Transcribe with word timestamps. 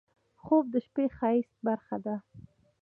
خوب 0.43 0.65
د 0.73 0.75
شپه 0.85 1.03
د 1.09 1.13
ښایست 1.17 1.53
برخه 1.67 1.97
ده 2.05 2.15